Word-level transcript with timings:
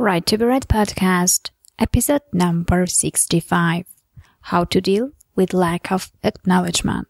Right 0.00 0.24
to 0.28 0.38
be 0.38 0.46
Read 0.46 0.66
podcast, 0.66 1.50
episode 1.78 2.22
number 2.32 2.86
65 2.86 3.84
How 4.40 4.64
to 4.64 4.80
Deal 4.80 5.10
with 5.36 5.52
Lack 5.52 5.92
of 5.92 6.10
Acknowledgement. 6.24 7.08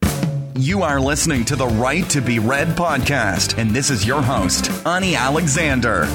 You 0.56 0.82
are 0.82 1.00
listening 1.00 1.44
to 1.44 1.54
the 1.54 1.68
Right 1.68 2.10
to 2.10 2.20
Be 2.20 2.40
Read 2.40 2.66
podcast, 2.70 3.56
and 3.58 3.70
this 3.70 3.90
is 3.90 4.04
your 4.04 4.20
host, 4.20 4.72
Ani 4.84 5.14
Alexander. 5.14 6.08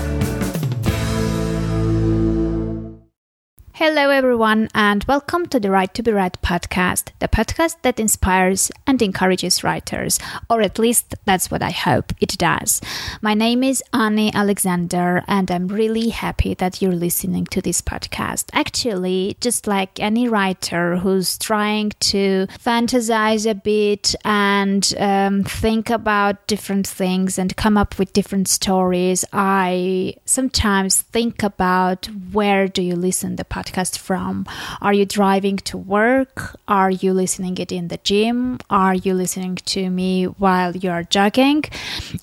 Hello, 3.78 4.10
everyone, 4.10 4.70
and 4.74 5.04
welcome 5.04 5.48
to 5.48 5.60
the 5.60 5.70
Right 5.70 5.94
to 5.96 6.02
Be 6.02 6.14
Read 6.14 6.38
podcast, 6.42 7.10
the 7.20 7.28
podcast 7.28 7.76
that 7.82 8.00
inspires 8.00 8.72
and 8.88 9.02
encourages 9.02 9.66
writers, 9.66 10.18
or 10.50 10.62
at 10.62 10.80
least 10.80 11.14
that's 11.26 11.52
what 11.52 11.62
I 11.62 11.72
hope 11.72 12.14
it 12.22 12.38
does. 12.38 12.80
My 13.22 13.34
name 13.34 13.64
is 13.64 13.84
Ani 13.92 14.34
Alexander, 14.34 15.26
and 15.28 15.52
I'm 15.52 15.68
really 15.68 16.08
happy 16.08 16.54
that 16.54 16.82
you're 16.82 16.94
listening 16.94 17.48
to 17.48 17.62
this 17.62 17.82
podcast. 17.82 18.46
Actually, 18.54 19.36
just 19.42 19.68
like 19.68 20.00
any 20.00 20.30
writer 20.30 20.96
who's 20.96 21.38
trying 21.38 21.92
to 22.00 22.48
fantasize 22.58 23.46
a 23.46 23.56
bit 23.56 24.16
and 24.24 24.94
um, 24.98 25.44
think 25.44 25.90
about 25.90 26.48
different 26.48 26.88
things 26.88 27.38
and 27.38 27.58
come 27.58 27.78
up 27.78 28.00
with 28.00 28.14
different 28.14 28.48
stories, 28.48 29.26
I 29.34 30.16
sometimes 30.24 31.02
think 31.02 31.44
about 31.44 32.06
where 32.32 32.70
do 32.70 32.82
you 32.82 32.96
listen 32.96 33.36
the 33.36 33.44
podcast 33.44 33.65
podcast 33.66 33.98
from? 33.98 34.46
Are 34.82 34.94
you 34.94 35.06
driving 35.06 35.58
to 35.58 35.78
work? 35.78 36.58
Are 36.68 36.92
you 36.92 37.14
listening 37.14 37.58
it 37.58 37.72
in 37.72 37.88
the 37.88 37.98
gym? 37.98 38.60
Are 38.70 38.94
you 38.94 39.14
listening 39.14 39.56
to 39.56 39.90
me 39.90 40.26
while 40.26 40.76
you're 40.76 41.04
jogging? 41.04 41.64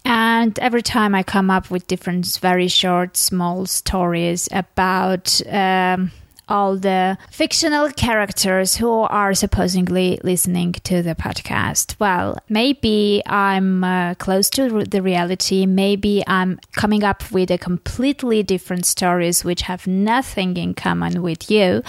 And 0.05 0.59
every 0.59 0.82
time 0.82 1.15
I 1.15 1.23
come 1.23 1.51
up 1.51 1.70
with 1.70 1.87
different, 1.87 2.27
very 2.41 2.68
short, 2.68 3.16
small 3.16 3.66
stories 3.66 4.48
about. 4.52 5.41
Um, 5.46 6.12
all 6.48 6.77
the 6.77 7.16
fictional 7.30 7.91
characters 7.91 8.76
who 8.76 8.90
are 8.90 9.35
supposedly 9.35 10.18
listening 10.24 10.73
to 10.84 11.02
the 11.02 11.15
podcast. 11.15 11.96
Well, 11.99 12.38
maybe 12.49 13.23
I'm 13.26 13.84
uh, 13.84 14.15
close 14.16 14.51
to 14.51 14.84
the 14.84 15.02
reality. 15.02 15.66
Maybe 15.66 16.23
I'm 16.26 16.59
coming 16.73 17.04
up 17.04 17.30
with 17.30 17.51
a 17.51 17.59
completely 17.59 18.43
different 18.43 18.87
stories 18.87 19.45
which 19.45 19.62
have 19.62 19.87
nothing 19.87 20.57
in 20.57 20.74
common 20.74 21.23
with 21.23 21.51
you. 21.51 21.82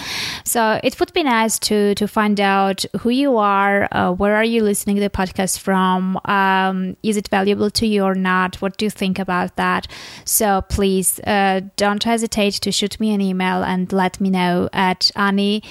So 0.44 0.80
it 0.82 0.98
would 1.00 1.12
be 1.12 1.22
nice 1.22 1.58
to 1.60 1.94
to 1.94 2.06
find 2.06 2.40
out 2.40 2.84
who 3.00 3.10
you 3.10 3.36
are, 3.38 3.88
uh, 3.92 4.12
where 4.12 4.36
are 4.36 4.44
you 4.44 4.62
listening 4.62 4.96
to 4.96 5.02
the 5.02 5.10
podcast 5.10 5.58
from, 5.58 6.18
um, 6.24 6.96
is 7.02 7.16
it 7.16 7.28
valuable 7.28 7.70
to 7.70 7.86
you 7.86 8.02
or 8.04 8.14
not? 8.14 8.60
What 8.62 8.76
do 8.78 8.84
you 8.84 8.90
think 8.90 9.18
about 9.18 9.56
that? 9.56 9.86
So 10.24 10.62
please 10.68 11.20
uh, 11.20 11.62
don't 11.76 12.02
hesitate 12.02 12.54
to 12.54 12.70
shoot 12.72 12.98
me 13.00 13.12
an 13.12 13.20
email 13.20 13.62
and 13.62 13.92
let 13.92 14.20
me 14.20 14.30
know 14.30 14.43
at 14.72 15.10
Ani, 15.16 15.62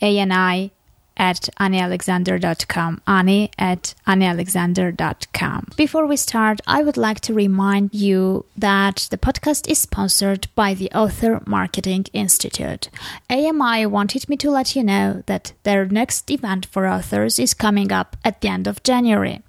A-N-I, 0.00 0.70
at 1.20 1.50
anialexander.com. 1.60 3.02
ani 3.06 3.50
at 3.58 3.94
anialexander.com. 4.06 5.68
Before 5.76 6.06
we 6.06 6.16
start, 6.16 6.60
I 6.66 6.82
would 6.82 6.96
like 6.96 7.20
to 7.20 7.34
remind 7.34 7.94
you 7.94 8.46
that 8.56 9.06
the 9.10 9.18
podcast 9.18 9.68
is 9.68 9.78
sponsored 9.78 10.48
by 10.54 10.72
the 10.72 10.90
Author 10.92 11.42
Marketing 11.46 12.06
Institute. 12.14 12.88
AMI 13.28 13.84
wanted 13.86 14.28
me 14.30 14.36
to 14.38 14.50
let 14.50 14.74
you 14.74 14.82
know 14.82 15.22
that 15.26 15.52
their 15.64 15.84
next 15.84 16.30
event 16.30 16.64
for 16.64 16.86
authors 16.86 17.38
is 17.38 17.52
coming 17.52 17.92
up 17.92 18.16
at 18.24 18.40
the 18.40 18.48
end 18.48 18.66
of 18.66 18.82
January. 18.82 19.42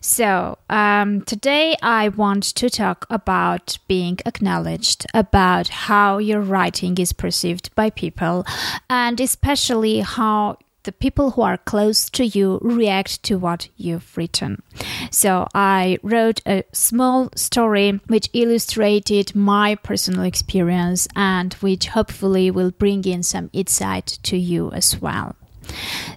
So, 0.00 0.58
um, 0.68 1.22
today 1.22 1.76
I 1.82 2.08
want 2.08 2.44
to 2.56 2.68
talk 2.68 3.06
about 3.10 3.78
being 3.88 4.18
acknowledged, 4.26 5.06
about 5.14 5.68
how 5.68 6.18
your 6.18 6.40
writing 6.40 6.98
is 6.98 7.12
perceived 7.12 7.74
by 7.74 7.90
people, 7.90 8.44
and 8.88 9.20
especially 9.20 10.00
how 10.00 10.58
the 10.84 10.92
people 10.92 11.32
who 11.32 11.42
are 11.42 11.56
close 11.56 12.08
to 12.10 12.24
you 12.24 12.58
react 12.62 13.22
to 13.24 13.38
what 13.38 13.68
you've 13.76 14.16
written. 14.16 14.62
So 15.10 15.48
I 15.54 15.98
wrote 16.02 16.40
a 16.46 16.64
small 16.72 17.30
story 17.34 18.00
which 18.06 18.30
illustrated 18.32 19.34
my 19.34 19.74
personal 19.76 20.24
experience 20.24 21.08
and 21.16 21.54
which 21.54 21.88
hopefully 21.88 22.50
will 22.50 22.70
bring 22.70 23.04
in 23.04 23.22
some 23.22 23.50
insight 23.52 24.18
to 24.24 24.36
you 24.36 24.70
as 24.72 25.00
well. 25.00 25.36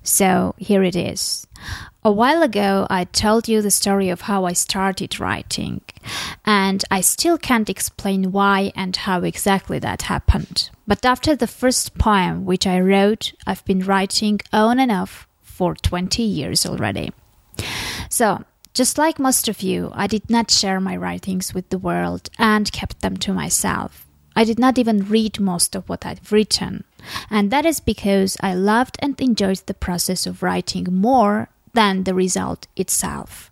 So 0.04 0.56
here 0.58 0.84
it 0.84 0.96
is. 0.96 1.48
A 2.04 2.12
while 2.12 2.42
ago, 2.42 2.88
I 2.90 3.04
told 3.04 3.50
you 3.50 3.62
the 3.62 3.72
story 3.72 4.10
of 4.10 4.22
how 4.22 4.46
I 4.46 4.54
started 4.54 5.20
writing, 5.20 5.82
and 6.46 6.86
I 6.90 7.02
still 7.02 7.38
can't 7.38 7.70
explain 7.70 8.32
why 8.32 8.72
and 8.76 8.96
how 8.96 9.24
exactly 9.24 9.78
that 9.80 10.04
happened. 10.04 10.70
But 10.88 11.04
after 11.04 11.36
the 11.36 11.48
first 11.48 11.98
poem 11.98 12.46
which 12.46 12.66
I 12.66 12.80
wrote, 12.80 13.34
I've 13.46 13.66
been 13.66 13.84
writing 13.84 14.40
on 14.54 14.80
and 14.80 14.92
off 14.92 15.28
for 15.42 15.76
20 15.76 16.24
years 16.24 16.66
already. 16.66 17.12
So, 18.10 18.46
just 18.74 18.98
like 18.98 19.20
most 19.20 19.50
of 19.50 19.62
you, 19.62 19.92
I 19.94 20.08
did 20.08 20.30
not 20.30 20.50
share 20.50 20.80
my 20.80 20.96
writings 20.96 21.54
with 21.54 21.68
the 21.70 21.80
world 21.80 22.30
and 22.40 22.72
kept 22.72 23.02
them 23.02 23.18
to 23.18 23.34
myself. 23.34 24.07
I 24.38 24.44
did 24.44 24.60
not 24.60 24.78
even 24.78 25.10
read 25.10 25.40
most 25.40 25.76
of 25.76 25.90
what 25.90 26.06
I'd 26.06 26.32
written. 26.32 26.84
And 27.32 27.50
that 27.50 27.66
is 27.66 27.80
because 27.80 28.38
I 28.40 28.54
loved 28.54 28.96
and 29.00 29.20
enjoyed 29.20 29.64
the 29.66 29.74
process 29.74 30.28
of 30.28 30.44
writing 30.44 30.86
more 30.92 31.50
than 31.74 32.04
the 32.04 32.14
result 32.14 32.68
itself. 32.76 33.50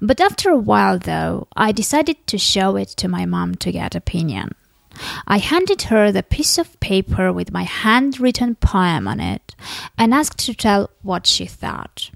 But 0.00 0.20
after 0.20 0.50
a 0.50 0.56
while, 0.56 1.00
though, 1.00 1.48
I 1.56 1.72
decided 1.72 2.24
to 2.28 2.38
show 2.38 2.76
it 2.76 2.90
to 2.90 3.08
my 3.08 3.26
mom 3.26 3.56
to 3.56 3.72
get 3.72 3.96
opinion. 3.96 4.54
I 5.26 5.38
handed 5.38 5.82
her 5.90 6.12
the 6.12 6.22
piece 6.22 6.58
of 6.58 6.78
paper 6.78 7.32
with 7.32 7.52
my 7.52 7.64
handwritten 7.64 8.54
poem 8.54 9.08
on 9.08 9.18
it 9.18 9.56
and 9.98 10.14
asked 10.14 10.38
to 10.46 10.54
tell 10.54 10.90
what 11.02 11.26
she 11.26 11.46
thought. 11.46 12.10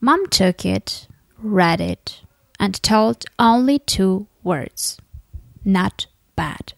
Mom 0.00 0.28
took 0.28 0.64
it, 0.64 1.08
read 1.36 1.80
it 1.80 2.20
and 2.60 2.80
told 2.80 3.24
only 3.40 3.80
two 3.80 4.28
words 4.44 4.98
not 5.64 6.06
bad. 6.36 6.74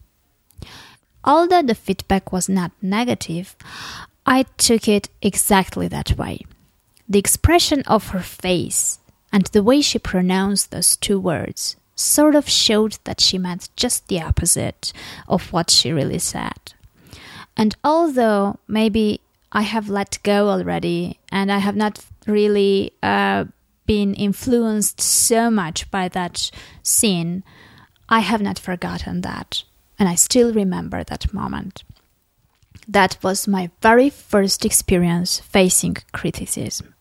Although 1.24 1.62
the 1.62 1.74
feedback 1.74 2.32
was 2.32 2.48
not 2.48 2.72
negative, 2.80 3.56
I 4.24 4.44
took 4.56 4.88
it 4.88 5.08
exactly 5.22 5.88
that 5.88 6.16
way. 6.16 6.44
The 7.08 7.18
expression 7.18 7.82
of 7.86 8.08
her 8.08 8.20
face 8.20 8.98
and 9.32 9.46
the 9.46 9.62
way 9.62 9.80
she 9.80 9.98
pronounced 9.98 10.70
those 10.70 10.96
two 10.96 11.18
words 11.18 11.76
sort 11.94 12.34
of 12.34 12.48
showed 12.48 12.98
that 13.04 13.20
she 13.20 13.38
meant 13.38 13.70
just 13.76 14.06
the 14.08 14.20
opposite 14.22 14.92
of 15.26 15.52
what 15.52 15.70
she 15.70 15.92
really 15.92 16.18
said. 16.18 16.74
And 17.56 17.76
although 17.82 18.58
maybe 18.68 19.20
I 19.50 19.62
have 19.62 19.88
let 19.88 20.18
go 20.22 20.48
already 20.48 21.18
and 21.32 21.50
I 21.50 21.58
have 21.58 21.74
not 21.74 22.04
really 22.26 22.92
uh, 23.02 23.46
been 23.86 24.14
influenced 24.14 25.00
so 25.00 25.50
much 25.50 25.90
by 25.90 26.08
that 26.08 26.50
scene, 26.82 27.42
I 28.08 28.20
have 28.20 28.40
not 28.40 28.58
forgotten 28.58 29.22
that. 29.22 29.64
And 29.98 30.08
I 30.08 30.14
still 30.14 30.52
remember 30.52 31.02
that 31.04 31.32
moment. 31.32 31.82
That 32.86 33.18
was 33.22 33.48
my 33.48 33.70
very 33.82 34.10
first 34.10 34.64
experience 34.64 35.40
facing 35.40 35.98
criticism. 36.12 36.94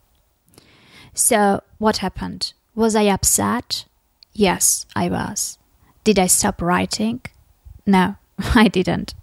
So, 1.13 1.61
what 1.77 1.97
happened? 1.97 2.53
Was 2.75 2.95
I 2.95 3.03
upset? 3.03 3.85
Yes, 4.33 4.85
I 4.95 5.09
was. 5.09 5.57
Did 6.03 6.19
I 6.19 6.27
stop 6.27 6.61
writing? 6.61 7.21
No, 7.85 8.17
I 8.55 8.67
didn't. 8.67 9.13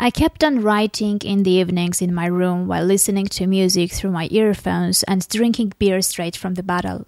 I 0.00 0.10
kept 0.10 0.44
on 0.44 0.62
writing 0.62 1.18
in 1.24 1.42
the 1.42 1.50
evenings 1.50 2.00
in 2.00 2.14
my 2.14 2.26
room 2.26 2.66
while 2.66 2.84
listening 2.84 3.26
to 3.26 3.46
music 3.46 3.92
through 3.92 4.12
my 4.12 4.28
earphones 4.30 5.02
and 5.04 5.28
drinking 5.28 5.72
beer 5.78 6.00
straight 6.00 6.36
from 6.36 6.54
the 6.54 6.62
bottle. 6.62 7.06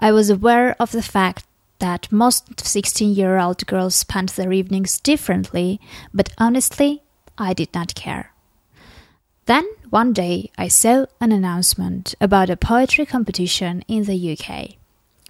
I 0.00 0.12
was 0.12 0.30
aware 0.30 0.74
of 0.80 0.92
the 0.92 1.02
fact 1.02 1.44
that 1.78 2.10
most 2.10 2.60
16 2.60 3.14
year 3.14 3.38
old 3.38 3.66
girls 3.66 3.94
spend 3.94 4.30
their 4.30 4.52
evenings 4.52 5.00
differently, 5.00 5.80
but 6.12 6.30
honestly, 6.38 7.02
I 7.36 7.54
did 7.54 7.72
not 7.74 7.94
care. 7.94 8.32
Then, 9.46 9.66
one 9.88 10.12
day, 10.12 10.50
I 10.58 10.68
saw 10.68 11.06
an 11.20 11.32
announcement 11.32 12.14
about 12.20 12.50
a 12.50 12.56
poetry 12.56 13.06
competition 13.06 13.82
in 13.88 14.04
the 14.04 14.36
UK. 14.36 14.76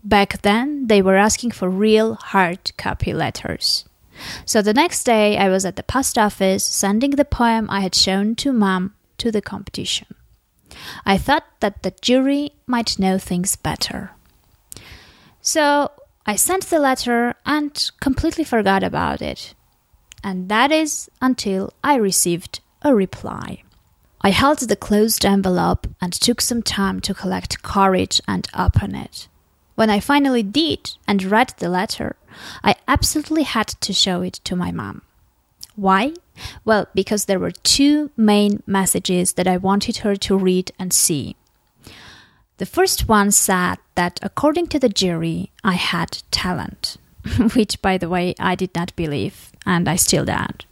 Back 0.02 0.42
then, 0.42 0.88
they 0.88 1.02
were 1.02 1.16
asking 1.16 1.52
for 1.52 1.68
real 1.68 2.14
hard 2.14 2.76
copy 2.76 3.12
letters. 3.12 3.84
So 4.44 4.62
the 4.62 4.74
next 4.74 5.04
day, 5.04 5.36
I 5.36 5.48
was 5.48 5.64
at 5.64 5.76
the 5.76 5.82
post 5.82 6.18
office 6.18 6.64
sending 6.64 7.12
the 7.12 7.24
poem 7.24 7.68
I 7.70 7.80
had 7.80 7.94
shown 7.94 8.34
to 8.36 8.52
mom 8.52 8.94
to 9.18 9.30
the 9.30 9.42
competition. 9.42 10.08
I 11.04 11.18
thought 11.18 11.44
that 11.60 11.82
the 11.82 11.92
jury 12.00 12.52
might 12.66 12.98
know 12.98 13.18
things 13.18 13.56
better. 13.56 14.10
So 15.40 15.90
I 16.28 16.36
sent 16.36 16.66
the 16.66 16.78
letter 16.78 17.36
and 17.46 17.90
completely 18.00 18.44
forgot 18.44 18.82
about 18.82 19.22
it. 19.22 19.54
And 20.22 20.50
that 20.50 20.70
is 20.70 21.08
until 21.22 21.72
I 21.82 21.94
received 21.94 22.60
a 22.82 22.94
reply. 22.94 23.62
I 24.20 24.28
held 24.28 24.58
the 24.58 24.76
closed 24.76 25.24
envelope 25.24 25.86
and 26.02 26.12
took 26.12 26.42
some 26.42 26.60
time 26.60 27.00
to 27.00 27.14
collect 27.14 27.62
courage 27.62 28.20
and 28.28 28.46
open 28.52 28.94
it. 28.94 29.26
When 29.74 29.88
I 29.88 30.00
finally 30.00 30.42
did 30.42 30.90
and 31.06 31.24
read 31.24 31.54
the 31.56 31.70
letter, 31.70 32.16
I 32.62 32.74
absolutely 32.86 33.44
had 33.44 33.68
to 33.80 33.94
show 33.94 34.20
it 34.20 34.34
to 34.44 34.54
my 34.54 34.70
mom. 34.70 35.00
Why? 35.76 36.12
Well, 36.62 36.88
because 36.92 37.24
there 37.24 37.38
were 37.38 37.52
two 37.52 38.10
main 38.18 38.62
messages 38.66 39.32
that 39.32 39.48
I 39.48 39.56
wanted 39.56 39.98
her 39.98 40.14
to 40.16 40.36
read 40.36 40.72
and 40.78 40.92
see. 40.92 41.36
The 42.58 42.66
first 42.66 43.08
one 43.08 43.30
said 43.30 43.78
that 43.94 44.18
according 44.20 44.66
to 44.68 44.78
the 44.78 44.88
jury, 44.88 45.52
I 45.62 45.74
had 45.74 46.22
talent, 46.30 46.96
which, 47.54 47.80
by 47.80 47.98
the 47.98 48.08
way, 48.08 48.34
I 48.38 48.56
did 48.56 48.74
not 48.74 48.94
believe, 48.96 49.52
and 49.64 49.88
I 49.88 49.96
still 49.96 50.24
don't. 50.24 50.66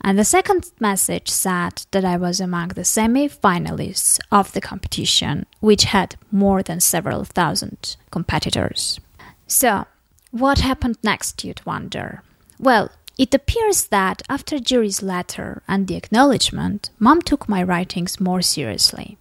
And 0.00 0.18
the 0.18 0.24
second 0.24 0.70
message 0.80 1.28
said 1.28 1.84
that 1.90 2.04
I 2.04 2.16
was 2.16 2.40
among 2.40 2.68
the 2.68 2.84
semi 2.84 3.28
finalists 3.28 4.18
of 4.32 4.52
the 4.52 4.60
competition, 4.60 5.44
which 5.60 5.84
had 5.84 6.16
more 6.30 6.62
than 6.62 6.80
several 6.80 7.24
thousand 7.24 7.96
competitors. 8.10 8.98
So, 9.46 9.86
what 10.30 10.60
happened 10.60 10.98
next, 11.02 11.44
you'd 11.44 11.66
wonder? 11.66 12.22
Well, 12.58 12.90
it 13.18 13.34
appears 13.34 13.88
that 13.88 14.22
after 14.30 14.58
jury's 14.58 15.02
letter 15.02 15.62
and 15.68 15.86
the 15.86 15.96
acknowledgement, 15.96 16.90
mom 16.98 17.20
took 17.20 17.48
my 17.48 17.62
writings 17.62 18.20
more 18.20 18.40
seriously. 18.40 19.18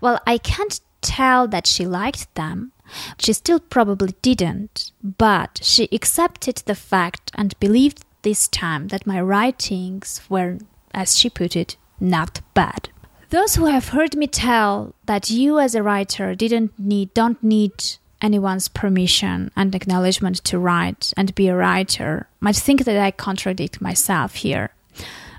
Well, 0.00 0.20
I 0.26 0.38
can't 0.38 0.80
tell 1.00 1.48
that 1.48 1.66
she 1.66 1.86
liked 1.86 2.34
them. 2.34 2.72
She 3.18 3.32
still 3.32 3.60
probably 3.60 4.14
didn't, 4.22 4.92
but 5.02 5.60
she 5.62 5.88
accepted 5.92 6.56
the 6.56 6.74
fact 6.74 7.30
and 7.34 7.58
believed 7.60 8.04
this 8.22 8.48
time 8.48 8.88
that 8.88 9.06
my 9.06 9.20
writings 9.20 10.20
were, 10.28 10.58
as 10.94 11.16
she 11.16 11.28
put 11.30 11.54
it, 11.54 11.76
not 12.00 12.40
bad. 12.54 12.88
Those 13.30 13.56
who 13.56 13.66
have 13.66 13.90
heard 13.90 14.16
me 14.16 14.26
tell 14.26 14.94
that 15.04 15.30
you 15.30 15.58
as 15.58 15.74
a 15.74 15.82
writer 15.82 16.34
didn't 16.34 16.78
need 16.78 17.12
don't 17.12 17.42
need 17.42 17.74
anyone's 18.22 18.68
permission 18.68 19.50
and 19.54 19.74
acknowledgement 19.74 20.42
to 20.44 20.58
write 20.58 21.12
and 21.16 21.34
be 21.34 21.48
a 21.48 21.56
writer 21.56 22.26
might 22.40 22.56
think 22.56 22.84
that 22.84 22.96
I 22.96 23.10
contradict 23.10 23.80
myself 23.80 24.36
here. 24.36 24.70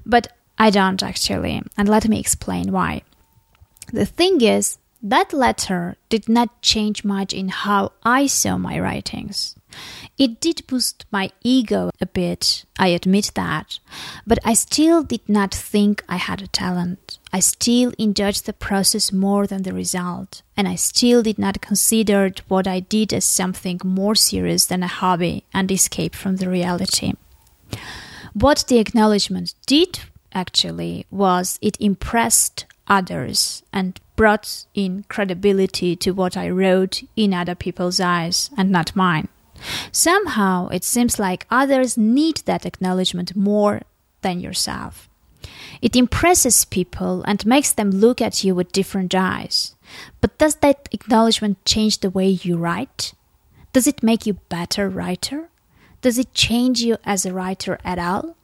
But 0.05 0.31
I 0.57 0.69
don't 0.69 1.01
actually, 1.01 1.61
and 1.77 1.89
let 1.89 2.07
me 2.07 2.19
explain 2.19 2.71
why. 2.71 3.01
The 3.91 4.05
thing 4.05 4.41
is, 4.41 4.77
that 5.01 5.33
letter 5.33 5.95
did 6.09 6.27
not 6.27 6.61
change 6.61 7.03
much 7.03 7.33
in 7.33 7.49
how 7.49 7.93
I 8.03 8.27
saw 8.27 8.57
my 8.57 8.79
writings. 8.79 9.55
It 10.17 10.41
did 10.41 10.65
boost 10.67 11.05
my 11.11 11.31
ego 11.43 11.91
a 12.01 12.05
bit, 12.05 12.65
I 12.77 12.87
admit 12.87 13.31
that, 13.35 13.79
but 14.25 14.39
I 14.43 14.53
still 14.53 15.03
did 15.03 15.27
not 15.29 15.53
think 15.53 16.03
I 16.09 16.17
had 16.17 16.41
a 16.41 16.47
talent. 16.47 17.19
I 17.31 17.39
still 17.39 17.93
enjoyed 17.97 18.35
the 18.35 18.53
process 18.53 19.11
more 19.11 19.45
than 19.47 19.63
the 19.63 19.73
result, 19.73 20.41
and 20.57 20.67
I 20.67 20.75
still 20.75 21.21
did 21.21 21.37
not 21.37 21.61
consider 21.61 22.31
what 22.47 22.67
I 22.67 22.79
did 22.79 23.13
as 23.13 23.25
something 23.25 23.79
more 23.83 24.15
serious 24.15 24.65
than 24.65 24.83
a 24.83 24.87
hobby 24.87 25.45
and 25.53 25.71
escape 25.71 26.15
from 26.15 26.37
the 26.37 26.49
reality. 26.49 27.13
What 28.33 28.65
the 28.67 28.79
acknowledgement 28.79 29.53
did 29.65 29.99
actually 30.33 31.05
was 31.11 31.57
it 31.61 31.77
impressed 31.79 32.65
others 32.87 33.63
and 33.71 33.99
brought 34.19 34.65
in 34.73 35.05
credibility 35.07 35.95
to 35.95 36.11
what 36.11 36.35
I 36.35 36.49
wrote 36.49 37.03
in 37.15 37.33
other 37.33 37.55
people's 37.55 38.01
eyes 38.01 38.49
and 38.57 38.69
not 38.69 38.93
mine. 38.93 39.29
Somehow 39.93 40.67
it 40.67 40.83
seems 40.83 41.19
like 41.19 41.47
others 41.49 41.97
need 41.97 42.39
that 42.43 42.65
acknowledgement 42.65 43.33
more 43.33 43.83
than 44.19 44.41
yourself. 44.41 45.07
It 45.81 45.95
impresses 45.95 46.65
people 46.65 47.23
and 47.23 47.45
makes 47.45 47.71
them 47.71 47.91
look 47.91 48.21
at 48.21 48.43
you 48.43 48.53
with 48.53 48.73
different 48.73 49.15
eyes. 49.15 49.73
But 50.19 50.37
does 50.37 50.55
that 50.55 50.89
acknowledgement 50.91 51.63
change 51.63 51.99
the 51.99 52.09
way 52.09 52.27
you 52.27 52.57
write? 52.57 53.13
Does 53.71 53.87
it 53.87 54.03
make 54.03 54.25
you 54.25 54.33
a 54.33 54.49
better 54.49 54.89
writer? 54.89 55.47
Does 56.01 56.17
it 56.17 56.33
change 56.33 56.81
you 56.81 56.97
as 57.05 57.25
a 57.25 57.31
writer 57.31 57.79
at 57.85 57.97
all? 57.97 58.35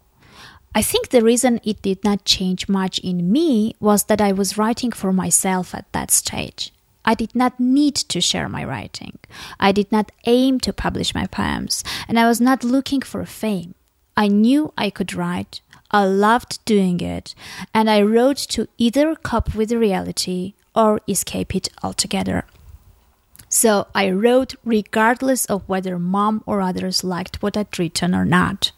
I 0.78 0.82
think 0.82 1.10
the 1.10 1.24
reason 1.24 1.62
it 1.64 1.82
did 1.82 2.04
not 2.04 2.26
change 2.26 2.68
much 2.68 3.00
in 3.00 3.32
me 3.32 3.78
was 3.80 4.04
that 4.04 4.20
I 4.20 4.34
was 4.34 4.58
writing 4.58 4.92
for 4.92 5.14
myself 5.14 5.74
at 5.74 5.90
that 5.94 6.12
stage. 6.12 6.74
I 7.06 7.14
did 7.14 7.34
not 7.34 7.58
need 7.60 7.96
to 7.96 8.20
share 8.20 8.50
my 8.50 8.66
writing. 8.66 9.18
I 9.58 9.72
did 9.72 9.90
not 9.90 10.12
aim 10.26 10.60
to 10.62 10.74
publish 10.74 11.16
my 11.16 11.28
poems, 11.28 11.82
and 12.10 12.20
I 12.20 12.28
was 12.28 12.42
not 12.42 12.66
looking 12.66 13.02
for 13.02 13.24
fame. 13.26 13.74
I 14.18 14.28
knew 14.28 14.74
I 14.78 14.90
could 14.90 15.14
write. 15.14 15.62
I 15.92 16.04
loved 16.04 16.60
doing 16.66 17.00
it, 17.00 17.36
and 17.74 17.90
I 17.90 18.02
wrote 18.02 18.38
to 18.50 18.68
either 18.78 19.16
cope 19.16 19.56
with 19.56 19.72
reality 19.72 20.56
or 20.76 21.00
escape 21.08 21.56
it 21.56 21.70
altogether. 21.84 22.44
So 23.48 23.88
I 23.96 24.10
wrote 24.10 24.56
regardless 24.66 25.46
of 25.46 25.70
whether 25.70 25.98
mom 25.98 26.44
or 26.46 26.60
others 26.60 27.02
liked 27.02 27.42
what 27.42 27.56
I'd 27.56 27.80
written 27.80 28.14
or 28.14 28.26
not. 28.26 28.74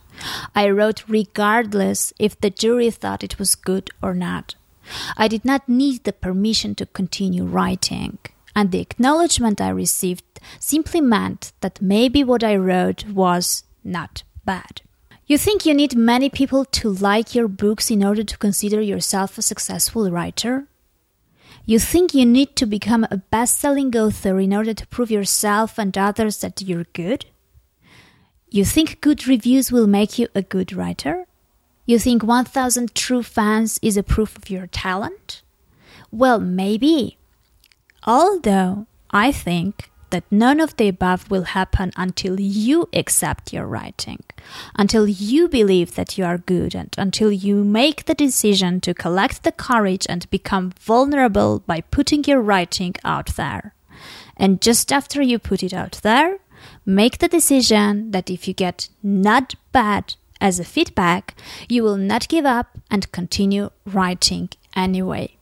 I 0.56 0.70
wrote 0.70 1.08
regardless 1.08 2.14
if 2.20 2.40
the 2.40 2.50
jury 2.50 2.90
thought 2.92 3.24
it 3.24 3.40
was 3.40 3.56
good 3.56 3.90
or 4.02 4.14
not. 4.14 4.56
I 5.18 5.28
did 5.28 5.44
not 5.44 5.68
need 5.68 6.04
the 6.04 6.14
permission 6.14 6.76
to 6.76 6.86
continue 6.86 7.44
writing, 7.44 8.20
and 8.56 8.72
the 8.72 8.80
acknowledgement 8.80 9.60
I 9.60 9.70
received 9.70 10.24
simply 10.60 11.02
meant 11.02 11.52
that 11.62 11.82
maybe 11.82 12.24
what 12.24 12.44
I 12.44 12.56
wrote 12.56 13.06
was 13.08 13.64
not 13.84 14.24
bad. 14.46 14.82
You 15.26 15.38
think 15.38 15.66
you 15.66 15.74
need 15.74 15.96
many 15.98 16.30
people 16.30 16.64
to 16.64 16.90
like 16.90 17.36
your 17.36 17.50
books 17.50 17.92
in 17.92 18.02
order 18.02 18.24
to 18.24 18.38
consider 18.38 18.80
yourself 18.80 19.38
a 19.38 19.42
successful 19.42 20.10
writer? 20.10 20.68
You 21.66 21.80
think 21.80 22.14
you 22.14 22.26
need 22.26 22.56
to 22.56 22.66
become 22.66 23.06
a 23.12 23.18
best 23.18 23.58
selling 23.58 23.94
author 23.98 24.40
in 24.40 24.54
order 24.54 24.74
to 24.74 24.88
prove 24.88 25.12
yourself 25.12 25.78
and 25.78 25.98
others 25.98 26.38
that 26.40 26.62
you're 26.62 26.86
good? 26.94 27.26
You 28.50 28.64
think 28.64 29.02
good 29.02 29.28
reviews 29.28 29.72
will 29.72 29.88
make 29.88 30.18
you 30.18 30.28
a 30.34 30.42
good 30.42 30.72
writer? 30.72 31.26
You 31.86 32.00
think 32.00 32.24
1000 32.24 32.96
true 32.96 33.24
fans 33.24 33.80
is 33.82 33.98
a 33.98 34.04
proof 34.04 34.38
of 34.38 34.50
your 34.50 34.68
talent? 34.68 35.42
Well, 36.12 36.40
maybe. 36.40 37.18
Although 38.06 38.88
I 39.12 39.32
think 39.32 39.90
that 40.12 40.24
none 40.32 40.62
of 40.62 40.78
the 40.78 40.88
above 40.88 41.30
will 41.30 41.44
happen 41.44 41.92
until 41.98 42.40
you 42.40 42.88
accept 42.94 43.52
your 43.52 43.66
writing, 43.66 44.24
until 44.76 45.08
you 45.08 45.50
believe 45.50 45.96
that 45.96 46.18
you 46.18 46.24
are 46.24 46.38
good, 46.38 46.74
and 46.74 46.96
until 46.98 47.32
you 47.32 47.66
make 47.66 48.06
the 48.06 48.16
decision 48.16 48.80
to 48.82 48.94
collect 48.94 49.44
the 49.44 49.52
courage 49.52 50.06
and 50.08 50.30
become 50.30 50.72
vulnerable 50.80 51.60
by 51.60 51.82
putting 51.82 52.24
your 52.24 52.42
writing 52.42 52.96
out 53.04 53.36
there. 53.36 53.74
And 54.38 54.62
just 54.62 54.94
after 54.94 55.22
you 55.22 55.40
put 55.40 55.64
it 55.64 55.74
out 55.74 56.00
there, 56.04 56.38
make 56.86 57.18
the 57.18 57.28
decision 57.28 58.12
that 58.12 58.30
if 58.30 58.48
you 58.48 58.54
get 58.54 58.90
not 59.04 59.56
bad 59.72 60.16
as 60.40 60.60
a 60.60 60.66
feedback, 60.66 61.36
you 61.68 61.84
will 61.84 61.98
not 61.98 62.28
give 62.28 62.46
up 62.46 62.78
and 62.92 63.12
continue 63.12 63.70
writing 63.86 64.50
anyway. 64.76 65.36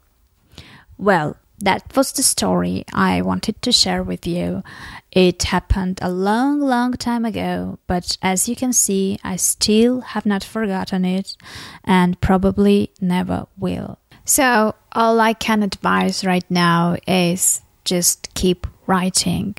Well, 0.97 1.37
that 1.59 1.95
was 1.95 2.11
the 2.11 2.23
story 2.23 2.85
I 2.93 3.21
wanted 3.21 3.61
to 3.61 3.71
share 3.71 4.03
with 4.03 4.27
you. 4.27 4.63
It 5.11 5.43
happened 5.43 5.99
a 6.01 6.11
long, 6.11 6.59
long 6.59 6.93
time 6.93 7.23
ago, 7.23 7.79
but 7.87 8.17
as 8.21 8.49
you 8.49 8.55
can 8.55 8.73
see, 8.73 9.17
I 9.23 9.37
still 9.37 10.01
have 10.01 10.25
not 10.25 10.43
forgotten 10.43 11.05
it 11.05 11.37
and 11.83 12.19
probably 12.19 12.91
never 12.99 13.47
will. 13.57 13.99
So, 14.25 14.75
all 14.91 15.21
I 15.21 15.33
can 15.33 15.63
advise 15.63 16.25
right 16.25 16.49
now 16.49 16.97
is 17.07 17.61
just 17.85 18.33
keep 18.33 18.67
writing. 18.87 19.55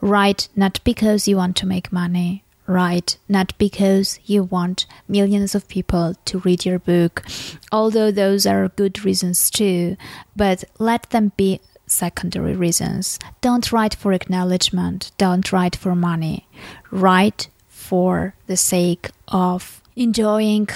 Write 0.00 0.48
not 0.56 0.80
because 0.84 1.28
you 1.28 1.36
want 1.36 1.56
to 1.56 1.66
make 1.66 1.92
money, 1.92 2.44
write 2.66 3.18
not 3.28 3.56
because 3.58 4.18
you 4.24 4.44
want 4.44 4.86
millions 5.08 5.54
of 5.54 5.68
people 5.68 6.14
to 6.24 6.38
read 6.40 6.64
your 6.64 6.78
book, 6.78 7.24
although 7.72 8.10
those 8.10 8.46
are 8.46 8.68
good 8.68 9.04
reasons 9.04 9.50
too, 9.50 9.96
but 10.34 10.64
let 10.78 11.10
them 11.10 11.32
be 11.36 11.60
secondary 11.86 12.54
reasons. 12.54 13.18
Don't 13.40 13.70
write 13.72 13.94
for 13.94 14.12
acknowledgement, 14.12 15.12
don't 15.18 15.52
write 15.52 15.76
for 15.76 15.94
money. 15.94 16.46
Write 16.90 17.48
for 17.68 18.34
the 18.46 18.56
sake 18.56 19.10
of 19.28 19.80
enjoying 19.94 20.68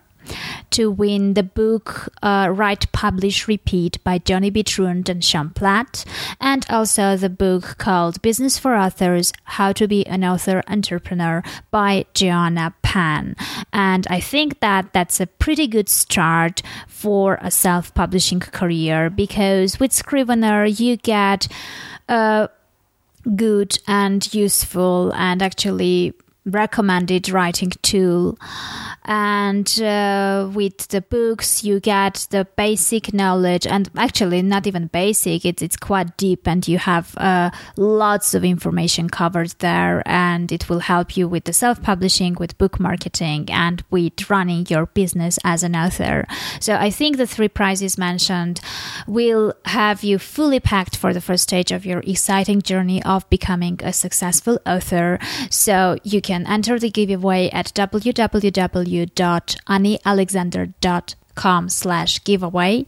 to 0.72 0.92
win 0.92 1.34
the 1.34 1.44
book 1.44 2.10
uh, 2.22 2.50
Write, 2.52 2.92
Publish, 2.92 3.48
Repeat 3.48 4.04
by 4.04 4.18
Johnny 4.18 4.50
B. 4.50 4.64
Truant 4.64 5.10
and 5.10 5.24
Sean 5.24 5.50
Platt, 5.50 6.06
and 6.40 6.66
also 6.70 7.16
the 7.16 7.30
book 7.30 7.78
called 7.78 8.22
Business 8.22 8.58
for 8.58 8.76
Authors 8.76 9.34
How 9.44 9.72
to 9.74 9.88
Be 9.88 10.06
an 10.08 10.24
Author 10.24 10.64
Entrepreneur 10.68 11.44
by 11.72 12.06
Joanna 12.14 12.74
Penn. 12.82 13.36
And 13.74 14.08
I 14.10 14.20
think 14.20 14.60
that 14.60 14.94
that's 14.94 15.20
a 15.20 15.28
pretty 15.28 15.68
good 15.68 15.90
start 15.90 16.62
for 16.88 17.38
a 17.42 17.52
self 17.52 17.94
publishing 17.94 18.40
career 18.40 19.10
because 19.10 19.80
with 19.80 19.94
Scrivener, 19.94 20.66
you 20.66 20.98
get 20.98 21.48
a 22.08 22.50
good 23.36 23.78
and 23.88 24.34
useful 24.34 25.12
and 25.14 25.42
actually 25.42 26.14
recommended 26.48 27.30
writing 27.30 27.72
tool. 27.82 28.38
And 29.06 29.68
uh, 29.82 30.50
with 30.54 30.88
the 30.90 31.02
books 31.02 31.64
you 31.64 31.80
get 31.80 32.28
the 32.30 32.46
basic 32.56 33.14
knowledge 33.14 33.66
and 33.66 33.90
actually 33.96 34.42
not 34.42 34.68
even 34.68 34.88
basic 34.88 35.46
it's, 35.46 35.62
it's 35.62 35.78
quite 35.78 36.18
deep 36.18 36.48
and 36.48 36.68
you 36.68 36.78
have 36.78 37.16
uh, 37.18 37.52
lots 37.78 38.34
of 38.34 38.44
information 38.44 39.10
covered 39.10 39.52
there 39.60 40.04
and 40.06 40.52
it 40.52 40.70
will 40.70 40.80
help 40.80 41.16
you 41.16 41.28
with 41.28 41.46
the 41.46 41.54
self-publishing 41.54 42.36
with 42.40 42.58
book 42.58 42.80
marketing 42.80 43.50
and 43.50 43.84
with 43.90 44.30
running 44.30 44.66
your 44.68 44.88
business 44.88 45.40
as 45.44 45.64
an 45.64 45.76
author. 45.76 46.26
So 46.60 46.76
i 46.76 46.90
think 46.90 47.16
the 47.18 47.28
three 47.28 47.48
prizes 47.48 47.98
mentioned 47.98 48.60
will 49.08 49.54
have 49.66 50.04
you 50.04 50.20
fully 50.20 50.60
packed 50.60 50.98
for 50.98 51.14
the 51.14 51.22
first 51.22 51.44
stage 51.44 51.72
of 51.72 51.86
your 51.86 52.00
exciting 52.00 52.62
journey 52.62 53.02
of 53.04 53.28
becoming 53.30 53.80
a 53.84 53.94
successful 53.94 54.60
author. 54.66 55.20
So 55.50 55.98
you 56.04 56.22
can 56.22 56.37
enter 56.46 56.78
the 56.78 56.90
giveaway 56.90 57.50
at 57.52 57.68
www 57.74 59.08
www.anialexander.com 59.08 61.70
slash 61.70 62.24
giveaway. 62.24 62.86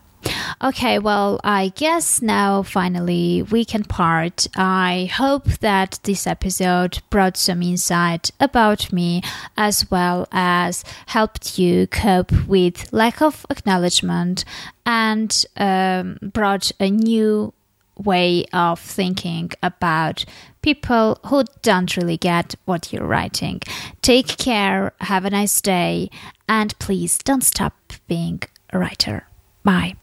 Okay, 0.61 0.99
well, 0.99 1.39
I 1.43 1.69
guess 1.75 2.21
now 2.21 2.63
finally 2.63 3.43
we 3.43 3.65
can 3.65 3.83
part. 3.83 4.47
I 4.55 5.09
hope 5.13 5.45
that 5.59 5.99
this 6.03 6.27
episode 6.27 6.99
brought 7.09 7.37
some 7.37 7.61
insight 7.61 8.31
about 8.39 8.91
me 8.91 9.21
as 9.57 9.89
well 9.89 10.27
as 10.31 10.83
helped 11.07 11.57
you 11.57 11.87
cope 11.87 12.31
with 12.47 12.91
lack 12.91 13.21
of 13.21 13.45
acknowledgement 13.49 14.45
and 14.85 15.45
um, 15.57 16.17
brought 16.21 16.71
a 16.79 16.89
new 16.89 17.53
way 17.97 18.45
of 18.53 18.79
thinking 18.79 19.51
about 19.61 20.25
people 20.61 21.19
who 21.27 21.43
don't 21.61 21.95
really 21.97 22.17
get 22.17 22.55
what 22.65 22.91
you're 22.91 23.05
writing. 23.05 23.61
Take 24.01 24.37
care, 24.37 24.93
have 25.01 25.25
a 25.25 25.29
nice 25.29 25.61
day, 25.61 26.09
and 26.47 26.77
please 26.79 27.17
don't 27.19 27.43
stop 27.43 27.93
being 28.07 28.41
a 28.71 28.79
writer. 28.79 29.27
Bye. 29.63 29.95